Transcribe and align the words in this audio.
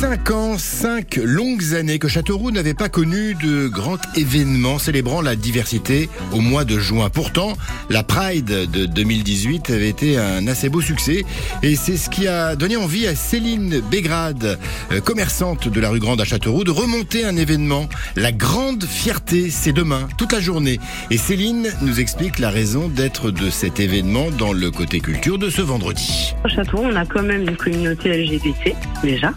Cinq 0.00 0.30
ans, 0.30 0.58
cinq 0.58 1.16
longues 1.16 1.74
années 1.74 1.98
que 1.98 2.06
Châteauroux 2.06 2.52
n'avait 2.52 2.72
pas 2.72 2.88
connu 2.88 3.34
de 3.34 3.66
grand 3.66 3.98
événement 4.14 4.78
célébrant 4.78 5.22
la 5.22 5.34
diversité 5.34 6.08
au 6.30 6.40
mois 6.40 6.64
de 6.64 6.78
juin. 6.78 7.10
Pourtant, 7.10 7.58
la 7.90 8.04
Pride 8.04 8.70
de 8.70 8.86
2018 8.86 9.70
avait 9.70 9.88
été 9.88 10.16
un 10.16 10.46
assez 10.46 10.68
beau 10.68 10.80
succès 10.80 11.24
et 11.64 11.74
c'est 11.74 11.96
ce 11.96 12.10
qui 12.10 12.28
a 12.28 12.54
donné 12.54 12.76
envie 12.76 13.08
à 13.08 13.16
Céline 13.16 13.80
Bégrade, 13.90 14.60
euh, 14.92 15.00
commerçante 15.00 15.66
de 15.66 15.80
la 15.80 15.90
rue 15.90 15.98
Grande 15.98 16.20
à 16.20 16.24
Châteauroux, 16.24 16.62
de 16.62 16.70
remonter 16.70 17.24
un 17.24 17.36
événement. 17.36 17.88
La 18.14 18.30
grande 18.30 18.84
fierté, 18.84 19.50
c'est 19.50 19.72
demain, 19.72 20.06
toute 20.16 20.32
la 20.32 20.40
journée. 20.40 20.78
Et 21.10 21.18
Céline 21.18 21.72
nous 21.82 21.98
explique 21.98 22.38
la 22.38 22.50
raison 22.50 22.86
d'être 22.86 23.32
de 23.32 23.50
cet 23.50 23.80
événement 23.80 24.30
dans 24.30 24.52
le 24.52 24.70
côté 24.70 25.00
culture 25.00 25.38
de 25.38 25.50
ce 25.50 25.60
vendredi. 25.60 26.34
Au 26.44 26.48
Châteauroux, 26.48 26.86
on 26.86 26.94
a 26.94 27.04
quand 27.04 27.24
même 27.24 27.48
une 27.48 27.56
communauté 27.56 28.16
LGBT 28.16 28.76
déjà. 29.02 29.32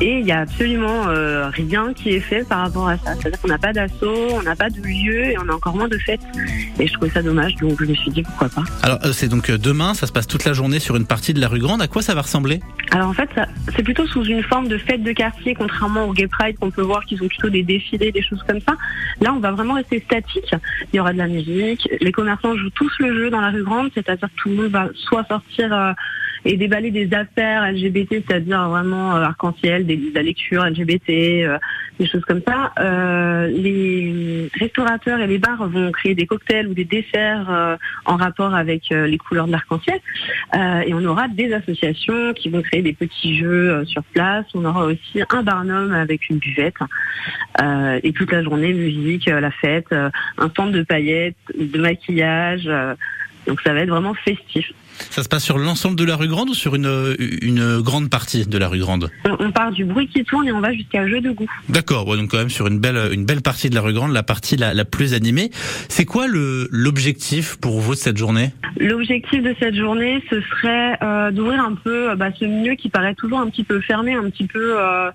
Et 0.00 0.18
il 0.18 0.24
n'y 0.24 0.32
a 0.32 0.40
absolument 0.40 1.08
euh, 1.08 1.48
rien 1.50 1.92
qui 1.92 2.10
est 2.10 2.20
fait 2.20 2.46
par 2.48 2.60
rapport 2.60 2.88
à 2.88 2.96
ça. 2.98 3.14
C'est-à-dire 3.16 3.40
qu'on 3.40 3.48
n'a 3.48 3.58
pas 3.58 3.72
d'assaut, 3.72 4.28
on 4.32 4.42
n'a 4.42 4.56
pas 4.56 4.70
de 4.70 4.80
lieu 4.80 5.26
et 5.26 5.38
on 5.38 5.48
a 5.48 5.52
encore 5.52 5.76
moins 5.76 5.88
de 5.88 5.98
fêtes. 5.98 6.20
Et 6.78 6.86
je 6.86 6.92
trouvais 6.94 7.10
ça 7.10 7.22
dommage, 7.22 7.54
donc 7.56 7.78
je 7.78 7.84
me 7.84 7.94
suis 7.94 8.10
dit 8.10 8.22
pourquoi 8.22 8.48
pas. 8.48 8.64
Alors 8.82 8.98
euh, 9.04 9.12
c'est 9.12 9.28
donc 9.28 9.50
euh, 9.50 9.58
demain, 9.58 9.94
ça 9.94 10.06
se 10.06 10.12
passe 10.12 10.26
toute 10.26 10.44
la 10.44 10.52
journée 10.52 10.78
sur 10.78 10.96
une 10.96 11.06
partie 11.06 11.34
de 11.34 11.40
la 11.40 11.48
rue 11.48 11.58
Grande. 11.58 11.82
À 11.82 11.88
quoi 11.88 12.00
ça 12.00 12.14
va 12.14 12.22
ressembler? 12.22 12.60
Alors 12.92 13.08
en 13.08 13.12
fait, 13.12 13.28
c'est 13.76 13.82
plutôt 13.82 14.06
sous 14.06 14.24
une 14.24 14.42
forme 14.42 14.68
de 14.68 14.78
fête 14.78 15.02
de 15.02 15.12
quartier, 15.12 15.54
contrairement 15.54 16.06
au 16.06 16.12
Gay 16.12 16.26
Pride 16.26 16.56
qu'on 16.58 16.70
peut 16.70 16.82
voir 16.82 17.04
qui 17.04 17.16
sont 17.16 17.28
plutôt 17.28 17.50
des 17.50 17.62
défilés, 17.62 18.10
des 18.10 18.22
choses 18.22 18.42
comme 18.46 18.60
ça. 18.60 18.76
Là, 19.20 19.32
on 19.34 19.38
va 19.38 19.50
vraiment 19.52 19.74
rester 19.74 20.00
statique. 20.00 20.54
Il 20.92 20.96
y 20.96 21.00
aura 21.00 21.12
de 21.12 21.18
la 21.18 21.28
musique. 21.28 21.88
Les 22.00 22.12
commerçants 22.12 22.56
jouent 22.56 22.70
tous 22.70 22.92
le 23.00 23.14
jeu 23.14 23.30
dans 23.30 23.40
la 23.40 23.50
rue 23.50 23.62
Grande, 23.62 23.90
c'est-à-dire 23.94 24.28
que 24.28 24.42
tout 24.42 24.48
le 24.48 24.54
monde 24.56 24.70
va 24.70 24.88
soit 24.94 25.24
sortir 25.28 25.72
euh, 25.72 25.92
et 26.44 26.56
déballer 26.56 26.90
des 26.90 27.12
affaires 27.14 27.70
LGBT, 27.70 28.22
c'est-à-dire 28.26 28.68
vraiment 28.68 29.16
euh, 29.16 29.22
arc-en-ciel, 29.22 29.86
des, 29.86 29.96
de 29.96 30.14
la 30.14 30.22
lecture 30.22 30.64
LGBT, 30.64 31.10
euh, 31.10 31.58
des 31.98 32.06
choses 32.06 32.24
comme 32.24 32.40
ça. 32.46 32.72
Euh, 32.80 33.46
les 33.48 34.48
restaurateurs 34.58 35.20
et 35.20 35.26
les 35.26 35.38
bars 35.38 35.68
vont 35.68 35.92
créer 35.92 36.14
des 36.14 36.26
cocktails 36.26 36.66
ou 36.66 36.74
des 36.74 36.84
desserts 36.84 37.50
euh, 37.50 37.76
en 38.06 38.16
rapport 38.16 38.54
avec 38.54 38.90
euh, 38.90 39.06
les 39.06 39.18
couleurs 39.18 39.46
de 39.46 39.52
l'arc-en-ciel. 39.52 40.00
Euh, 40.56 40.80
et 40.80 40.94
on 40.94 41.04
aura 41.04 41.28
des 41.28 41.52
associations 41.52 42.32
qui 42.32 42.48
vont 42.48 42.62
créer 42.62 42.82
des 42.82 42.94
petits 42.94 43.36
jeux 43.36 43.84
sur 43.84 44.02
place. 44.02 44.46
On 44.54 44.64
aura 44.64 44.86
aussi 44.86 45.20
un 45.28 45.42
barnum 45.42 45.92
avec 45.92 46.28
une 46.30 46.38
buvette. 46.38 46.74
Et 48.02 48.12
toute 48.12 48.32
la 48.32 48.42
journée, 48.42 48.72
musique, 48.72 49.26
la 49.26 49.50
fête, 49.50 49.92
un 49.92 50.48
stand 50.50 50.72
de 50.72 50.82
paillettes, 50.82 51.36
de 51.58 51.78
maquillage. 51.78 52.68
Donc 53.46 53.60
ça 53.62 53.72
va 53.72 53.80
être 53.80 53.88
vraiment 53.88 54.14
festif. 54.14 54.72
Ça 55.08 55.22
se 55.22 55.28
passe 55.28 55.42
sur 55.42 55.56
l'ensemble 55.56 55.96
de 55.96 56.04
la 56.04 56.14
rue 56.14 56.28
Grande 56.28 56.50
ou 56.50 56.54
sur 56.54 56.74
une, 56.74 57.16
une 57.40 57.80
grande 57.80 58.10
partie 58.10 58.46
de 58.46 58.58
la 58.58 58.68
rue 58.68 58.80
Grande? 58.80 59.10
On, 59.24 59.50
part 59.50 59.72
du 59.72 59.84
bruit 59.86 60.08
qui 60.08 60.22
tourne 60.24 60.46
et 60.46 60.52
on 60.52 60.60
va 60.60 60.74
jusqu'à 60.74 61.08
jeu 61.08 61.22
de 61.22 61.30
goût. 61.30 61.50
D'accord, 61.70 62.06
ouais, 62.06 62.18
donc 62.18 62.30
quand 62.30 62.36
même 62.36 62.50
sur 62.50 62.66
une 62.66 62.78
belle, 62.78 63.08
une 63.12 63.24
belle 63.24 63.40
partie 63.40 63.70
de 63.70 63.74
la 63.74 63.80
rue 63.80 63.94
Grande, 63.94 64.12
la 64.12 64.22
partie 64.22 64.56
la, 64.56 64.74
la 64.74 64.84
plus 64.84 65.14
animée. 65.14 65.50
C'est 65.88 66.04
quoi 66.04 66.26
l'objectif 66.28 67.56
pour 67.56 67.80
vous 67.80 67.94
de 67.94 67.98
cette 67.98 68.18
journée? 68.18 68.50
L'objectif 68.78 69.42
de 69.42 69.54
cette 69.58 69.74
journée, 69.74 70.22
ce 70.28 70.40
serait 70.42 70.98
euh, 71.02 71.30
d'ouvrir 71.30 71.64
un 71.64 71.74
peu 71.74 72.10
euh, 72.10 72.14
bah, 72.14 72.28
ce 72.38 72.44
milieu 72.44 72.74
qui 72.74 72.90
paraît 72.90 73.14
toujours 73.14 73.40
un 73.40 73.48
petit 73.48 73.64
peu 73.64 73.80
fermé, 73.80 74.12
un 74.12 74.28
petit 74.28 74.46
peu... 74.46 74.78
euh, 74.78 75.10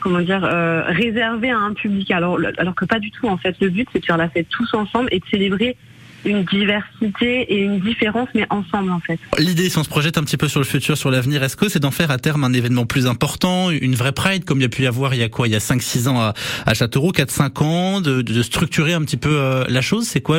comment 0.00 0.20
dire, 0.20 0.44
euh, 0.44 0.84
réservé 0.86 1.50
à 1.50 1.58
un 1.58 1.74
public. 1.74 2.12
Alors, 2.12 2.38
alors 2.58 2.76
que 2.76 2.84
pas 2.84 3.00
du 3.00 3.10
tout, 3.10 3.26
en 3.26 3.36
fait. 3.36 3.56
Le 3.60 3.68
but, 3.68 3.88
c'est 3.92 3.98
de 3.98 4.04
faire 4.04 4.16
la 4.16 4.28
fête 4.28 4.46
tous 4.48 4.72
ensemble 4.74 5.08
et 5.10 5.18
de 5.18 5.24
célébrer 5.28 5.76
une 6.24 6.42
diversité 6.44 7.42
et 7.52 7.58
une 7.62 7.80
différence, 7.80 8.28
mais 8.34 8.46
ensemble, 8.50 8.90
en 8.90 9.00
fait. 9.00 9.18
L'idée, 9.38 9.68
si 9.70 9.78
on 9.78 9.84
se 9.84 9.88
projette 9.88 10.18
un 10.18 10.22
petit 10.22 10.36
peu 10.36 10.48
sur 10.48 10.60
le 10.60 10.66
futur, 10.66 10.96
sur 10.96 11.10
l'avenir, 11.10 11.42
est-ce 11.42 11.56
que 11.56 11.68
c'est 11.68 11.78
d'en 11.80 11.90
faire 11.90 12.10
à 12.10 12.18
terme 12.18 12.44
un 12.44 12.52
événement 12.52 12.86
plus 12.86 13.06
important, 13.06 13.70
une 13.70 13.94
vraie 13.94 14.12
Pride, 14.12 14.44
comme 14.44 14.58
il 14.58 14.62
y 14.62 14.66
a 14.66 14.68
pu 14.68 14.82
y 14.82 14.86
avoir 14.86 15.14
il 15.14 15.20
y 15.20 15.22
a 15.22 15.28
quoi, 15.28 15.46
il 15.46 15.52
y 15.52 15.56
a 15.56 15.60
5-6 15.60 16.08
ans 16.08 16.20
à, 16.20 16.34
à 16.66 16.74
Châteauroux, 16.74 17.12
4-5 17.12 17.62
ans, 17.62 18.00
de, 18.00 18.22
de 18.22 18.42
structurer 18.42 18.94
un 18.94 19.02
petit 19.02 19.16
peu 19.16 19.30
euh, 19.30 19.64
la 19.68 19.80
chose? 19.80 20.06
C'est 20.06 20.20
quoi 20.20 20.38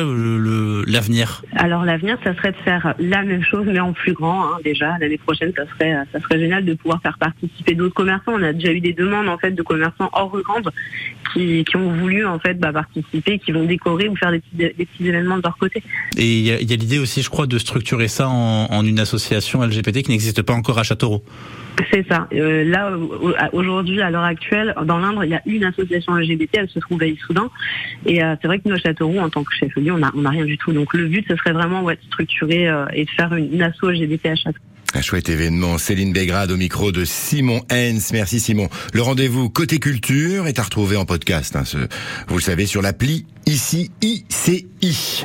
l'avenir? 0.86 1.42
Alors 1.56 1.84
l'avenir, 1.84 2.18
ça 2.24 2.34
serait 2.34 2.52
de 2.52 2.56
faire 2.58 2.94
la 2.98 3.22
même 3.22 3.44
chose, 3.44 3.64
mais 3.66 3.80
en 3.80 3.92
plus 3.92 4.12
grand. 4.12 4.44
hein, 4.44 4.58
déjà 4.64 4.96
l'année 4.98 5.18
prochaine, 5.18 5.52
ça 5.56 5.62
serait, 5.66 5.94
ça 6.12 6.20
serait 6.20 6.38
génial 6.38 6.64
de 6.64 6.74
pouvoir 6.74 7.00
faire 7.02 7.16
participer 7.18 7.74
d'autres 7.74 7.94
commerçants. 7.94 8.32
On 8.34 8.42
a 8.42 8.52
déjà 8.52 8.72
eu 8.72 8.80
des 8.80 8.92
demandes 8.92 9.28
en 9.28 9.38
fait 9.38 9.52
de 9.52 9.62
commerçants 9.62 10.10
hors 10.12 10.36
grande 10.42 10.70
qui, 11.32 11.64
qui 11.64 11.76
ont 11.76 11.92
voulu 11.92 12.26
en 12.26 12.38
fait 12.38 12.54
bah, 12.58 12.72
participer, 12.72 13.38
qui 13.38 13.52
vont 13.52 13.64
décorer 13.64 14.08
ou 14.08 14.16
faire 14.16 14.32
des 14.32 14.40
petits, 14.40 14.56
des 14.56 14.86
petits 14.86 15.08
événements 15.08 15.36
de 15.38 15.42
leur 15.42 15.56
côté. 15.56 15.69
Et 16.16 16.38
il 16.38 16.44
y 16.46 16.50
a, 16.52 16.60
il 16.60 16.70
y 16.70 16.72
a 16.72 16.76
l'idée 16.76 16.98
aussi, 16.98 17.22
je 17.22 17.30
crois, 17.30 17.46
de 17.46 17.58
structurer 17.58 18.08
ça 18.08 18.28
en, 18.28 18.66
en 18.70 18.84
une 18.84 18.98
association 19.00 19.62
LGBT 19.64 20.02
qui 20.02 20.10
n'existe 20.10 20.42
pas 20.42 20.52
encore 20.52 20.78
à 20.78 20.82
Châteauroux. 20.82 21.22
C'est 21.92 22.06
ça. 22.08 22.28
Euh, 22.34 22.64
là 22.64 22.90
au- 22.96 23.30
au- 23.30 23.34
aujourd'hui, 23.58 24.02
à 24.02 24.10
l'heure 24.10 24.24
actuelle, 24.24 24.74
dans 24.84 24.98
l'Indre, 24.98 25.24
il 25.24 25.30
y 25.30 25.34
a 25.34 25.40
une 25.46 25.64
association 25.64 26.14
LGBT. 26.16 26.50
Elle 26.58 26.68
se 26.68 26.78
trouve 26.78 27.00
à 27.02 27.06
Issoudun. 27.06 27.48
Et 28.04 28.22
euh, 28.22 28.34
c'est 28.42 28.48
vrai 28.48 28.58
que 28.58 28.68
nous 28.68 28.74
à 28.74 28.78
Châteauroux, 28.78 29.18
en 29.18 29.30
tant 29.30 29.44
que 29.44 29.54
chef-lieu, 29.58 29.92
on 29.92 30.02
a, 30.02 30.10
on 30.14 30.24
a 30.26 30.30
rien 30.30 30.44
du 30.44 30.58
tout. 30.58 30.72
Donc 30.72 30.92
le 30.94 31.06
but, 31.06 31.24
ce 31.28 31.36
serait 31.36 31.52
vraiment 31.52 31.82
ouais, 31.82 31.94
de 31.96 32.02
structurer 32.08 32.68
euh, 32.68 32.84
et 32.92 33.04
de 33.06 33.10
faire 33.10 33.32
une, 33.34 33.54
une 33.54 33.62
asso 33.62 33.82
LGBT 33.82 34.26
à 34.26 34.34
Châteauroux. 34.36 34.64
Un 34.92 35.02
chouette 35.02 35.28
événement. 35.28 35.78
Céline 35.78 36.12
Bégrade 36.12 36.50
au 36.50 36.56
micro 36.56 36.90
de 36.90 37.04
Simon 37.04 37.62
Hens. 37.72 38.10
Merci 38.12 38.40
Simon. 38.40 38.68
Le 38.92 39.00
rendez-vous 39.02 39.48
côté 39.48 39.78
culture 39.78 40.48
est 40.48 40.58
à 40.58 40.64
retrouver 40.64 40.96
en 40.96 41.04
podcast. 41.06 41.54
hein, 41.54 41.64
ce- 41.64 41.78
vous 42.26 42.36
le 42.36 42.42
savez 42.42 42.66
sur 42.66 42.82
l'appli 42.82 43.24
ici 43.46 43.90
ICI. 44.02 45.24